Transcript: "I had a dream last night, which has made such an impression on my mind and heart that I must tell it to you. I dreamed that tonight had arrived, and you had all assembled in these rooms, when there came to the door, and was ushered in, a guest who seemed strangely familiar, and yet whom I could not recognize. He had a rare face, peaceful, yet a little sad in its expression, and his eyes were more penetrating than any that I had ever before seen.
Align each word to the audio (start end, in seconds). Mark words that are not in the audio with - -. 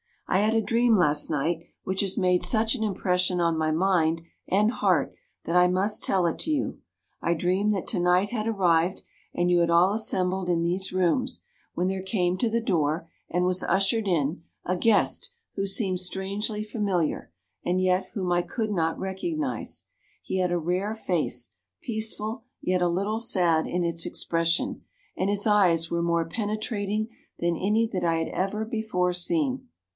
"I 0.27 0.39
had 0.39 0.55
a 0.55 0.61
dream 0.61 0.97
last 0.97 1.29
night, 1.29 1.65
which 1.83 2.01
has 2.01 2.17
made 2.17 2.41
such 2.41 2.73
an 2.73 2.83
impression 2.83 3.39
on 3.39 3.57
my 3.57 3.69
mind 3.69 4.23
and 4.47 4.71
heart 4.71 5.13
that 5.45 5.57
I 5.57 5.67
must 5.67 6.03
tell 6.05 6.25
it 6.25 6.39
to 6.39 6.49
you. 6.49 6.79
I 7.21 7.33
dreamed 7.33 7.75
that 7.75 7.85
tonight 7.85 8.29
had 8.29 8.47
arrived, 8.47 9.03
and 9.35 9.51
you 9.51 9.59
had 9.59 9.69
all 9.69 9.93
assembled 9.93 10.49
in 10.49 10.63
these 10.63 10.91
rooms, 10.93 11.43
when 11.75 11.87
there 11.87 12.01
came 12.01 12.35
to 12.39 12.49
the 12.49 12.61
door, 12.61 13.09
and 13.29 13.45
was 13.45 13.61
ushered 13.61 14.07
in, 14.07 14.41
a 14.65 14.77
guest 14.77 15.33
who 15.55 15.67
seemed 15.67 15.99
strangely 15.99 16.63
familiar, 16.63 17.31
and 17.63 17.79
yet 17.81 18.07
whom 18.13 18.31
I 18.31 18.41
could 18.41 18.71
not 18.71 18.97
recognize. 18.97 19.85
He 20.23 20.37
had 20.39 20.51
a 20.51 20.57
rare 20.57 20.95
face, 20.95 21.55
peaceful, 21.81 22.45
yet 22.59 22.81
a 22.81 22.87
little 22.87 23.19
sad 23.19 23.67
in 23.67 23.83
its 23.83 24.07
expression, 24.07 24.81
and 25.17 25.29
his 25.29 25.45
eyes 25.45 25.91
were 25.91 26.01
more 26.01 26.25
penetrating 26.25 27.09
than 27.37 27.55
any 27.57 27.85
that 27.93 28.05
I 28.05 28.15
had 28.15 28.29
ever 28.29 28.65
before 28.65 29.13
seen. 29.13 29.67